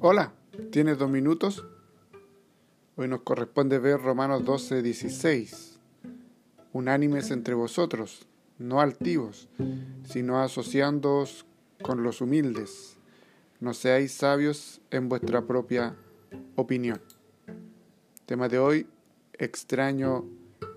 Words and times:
Hola, 0.00 0.32
¿tienes 0.70 0.96
dos 0.96 1.10
minutos? 1.10 1.66
Hoy 2.94 3.08
nos 3.08 3.22
corresponde 3.22 3.80
ver 3.80 4.00
Romanos 4.00 4.44
12, 4.44 4.80
16. 4.80 5.80
Unánimes 6.72 7.32
entre 7.32 7.54
vosotros, 7.54 8.28
no 8.58 8.80
altivos, 8.80 9.48
sino 10.04 10.40
asociándoos 10.40 11.46
con 11.82 12.04
los 12.04 12.20
humildes. 12.20 12.96
No 13.58 13.74
seáis 13.74 14.12
sabios 14.12 14.80
en 14.92 15.08
vuestra 15.08 15.44
propia 15.44 15.96
opinión. 16.54 17.00
Tema 18.24 18.48
de 18.48 18.60
hoy, 18.60 18.86
extraño 19.32 20.26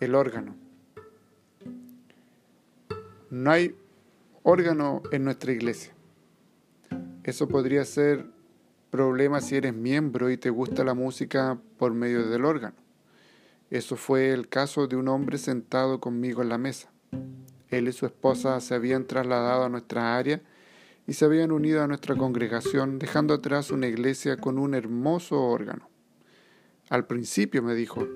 el 0.00 0.14
órgano. 0.14 0.56
No 3.28 3.50
hay 3.50 3.76
órgano 4.42 5.02
en 5.12 5.24
nuestra 5.24 5.52
iglesia. 5.52 5.92
Eso 7.24 7.46
podría 7.46 7.84
ser 7.84 8.40
problema 8.92 9.40
si 9.40 9.56
eres 9.56 9.72
miembro 9.72 10.30
y 10.30 10.36
te 10.36 10.50
gusta 10.50 10.84
la 10.84 10.92
música 10.92 11.58
por 11.78 11.94
medio 11.94 12.28
del 12.28 12.44
órgano. 12.44 12.76
Eso 13.70 13.96
fue 13.96 14.34
el 14.34 14.50
caso 14.50 14.86
de 14.86 14.96
un 14.96 15.08
hombre 15.08 15.38
sentado 15.38 15.98
conmigo 15.98 16.42
en 16.42 16.50
la 16.50 16.58
mesa. 16.58 16.90
Él 17.70 17.88
y 17.88 17.92
su 17.92 18.04
esposa 18.04 18.60
se 18.60 18.74
habían 18.74 19.06
trasladado 19.06 19.64
a 19.64 19.70
nuestra 19.70 20.14
área 20.18 20.42
y 21.06 21.14
se 21.14 21.24
habían 21.24 21.52
unido 21.52 21.82
a 21.82 21.86
nuestra 21.86 22.16
congregación, 22.16 22.98
dejando 22.98 23.32
atrás 23.32 23.70
una 23.70 23.86
iglesia 23.86 24.36
con 24.36 24.58
un 24.58 24.74
hermoso 24.74 25.40
órgano. 25.40 25.88
Al 26.90 27.06
principio 27.06 27.62
me 27.62 27.74
dijo, 27.74 28.06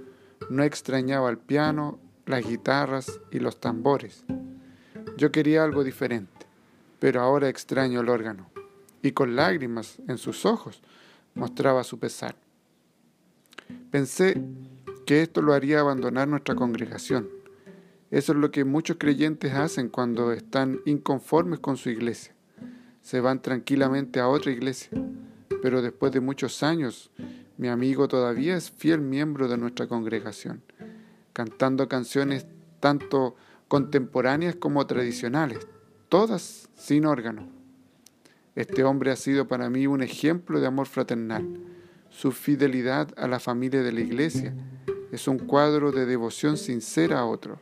no 0.50 0.62
extrañaba 0.62 1.30
el 1.30 1.38
piano, 1.38 1.98
las 2.26 2.46
guitarras 2.46 3.18
y 3.30 3.38
los 3.38 3.60
tambores. 3.60 4.26
Yo 5.16 5.32
quería 5.32 5.64
algo 5.64 5.84
diferente, 5.84 6.46
pero 6.98 7.22
ahora 7.22 7.48
extraño 7.48 8.02
el 8.02 8.10
órgano 8.10 8.50
y 9.02 9.12
con 9.12 9.36
lágrimas 9.36 9.98
en 10.08 10.18
sus 10.18 10.44
ojos 10.44 10.80
mostraba 11.34 11.84
su 11.84 11.98
pesar. 11.98 12.36
Pensé 13.90 14.40
que 15.06 15.22
esto 15.22 15.42
lo 15.42 15.52
haría 15.52 15.80
abandonar 15.80 16.28
nuestra 16.28 16.54
congregación. 16.54 17.28
Eso 18.10 18.32
es 18.32 18.38
lo 18.38 18.50
que 18.50 18.64
muchos 18.64 18.96
creyentes 18.98 19.54
hacen 19.54 19.88
cuando 19.88 20.32
están 20.32 20.80
inconformes 20.84 21.60
con 21.60 21.76
su 21.76 21.90
iglesia. 21.90 22.34
Se 23.02 23.20
van 23.20 23.42
tranquilamente 23.42 24.20
a 24.20 24.28
otra 24.28 24.52
iglesia, 24.52 24.90
pero 25.62 25.82
después 25.82 26.12
de 26.12 26.20
muchos 26.20 26.62
años, 26.62 27.10
mi 27.56 27.68
amigo 27.68 28.08
todavía 28.08 28.56
es 28.56 28.70
fiel 28.70 29.00
miembro 29.00 29.48
de 29.48 29.56
nuestra 29.56 29.86
congregación, 29.86 30.62
cantando 31.32 31.88
canciones 31.88 32.46
tanto 32.80 33.36
contemporáneas 33.68 34.56
como 34.56 34.86
tradicionales, 34.86 35.66
todas 36.08 36.68
sin 36.76 37.06
órgano. 37.06 37.55
Este 38.56 38.84
hombre 38.84 39.10
ha 39.10 39.16
sido 39.16 39.46
para 39.46 39.68
mí 39.68 39.86
un 39.86 40.02
ejemplo 40.02 40.60
de 40.60 40.66
amor 40.66 40.86
fraternal. 40.86 41.46
Su 42.08 42.32
fidelidad 42.32 43.12
a 43.18 43.28
la 43.28 43.38
familia 43.38 43.82
de 43.82 43.92
la 43.92 44.00
iglesia 44.00 44.54
es 45.12 45.28
un 45.28 45.38
cuadro 45.38 45.92
de 45.92 46.06
devoción 46.06 46.56
sincera 46.56 47.20
a 47.20 47.26
otros. 47.26 47.60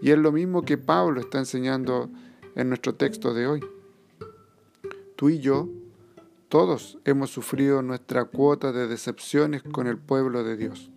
Y 0.00 0.10
es 0.10 0.18
lo 0.18 0.32
mismo 0.32 0.62
que 0.62 0.78
Pablo 0.78 1.20
está 1.20 1.38
enseñando 1.38 2.10
en 2.56 2.68
nuestro 2.70 2.94
texto 2.94 3.34
de 3.34 3.46
hoy. 3.46 3.60
Tú 5.14 5.28
y 5.28 5.40
yo, 5.40 5.68
todos 6.48 6.98
hemos 7.04 7.30
sufrido 7.30 7.82
nuestra 7.82 8.24
cuota 8.24 8.72
de 8.72 8.86
decepciones 8.86 9.62
con 9.62 9.86
el 9.86 9.98
pueblo 9.98 10.42
de 10.42 10.56
Dios. 10.56 10.90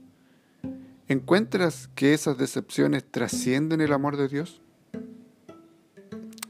¿Encuentras 1.10 1.90
que 1.96 2.14
esas 2.14 2.38
decepciones 2.38 3.04
trascienden 3.10 3.82
el 3.82 3.92
amor 3.92 4.16
de 4.16 4.30
Dios? 4.30 4.62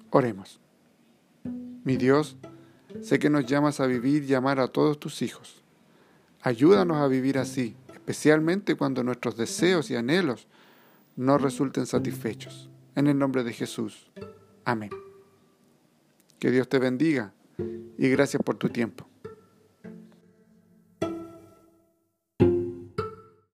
Oremos. 0.10 0.60
Mi 1.84 1.96
Dios, 1.98 2.38
Sé 3.02 3.20
que 3.20 3.30
nos 3.30 3.46
llamas 3.46 3.80
a 3.80 3.88
vivir 3.88 4.24
y 4.24 4.34
amar 4.34 4.60
a 4.60 4.68
todos 4.68 5.00
tus 5.00 5.22
hijos. 5.22 5.64
Ayúdanos 6.42 6.98
a 6.98 7.08
vivir 7.08 7.38
así, 7.38 7.76
especialmente 7.94 8.76
cuando 8.76 9.04
nuestros 9.04 9.38
deseos 9.38 9.90
y 9.90 9.96
anhelos 9.96 10.48
no 11.16 11.38
resulten 11.38 11.86
satisfechos. 11.86 12.70
En 12.96 13.08
el 13.08 13.18
nombre 13.18 13.44
de 13.44 13.54
Jesús. 13.54 14.12
Amén. 14.66 14.92
Que 16.40 16.52
Dios 16.52 16.68
te 16.70 16.80
bendiga 16.80 17.34
y 17.98 18.10
gracias 18.10 18.42
por 18.44 18.56
tu 18.56 18.70
tiempo. 18.70 19.07